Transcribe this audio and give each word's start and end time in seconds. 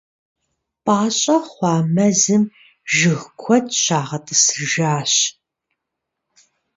Пӏащӏэ 0.85 1.37
хъуа 1.49 1.75
мэзым 1.93 2.43
жыг 2.95 3.21
куэд 3.41 3.65
щагъэтӏысыжащ. 3.81 5.13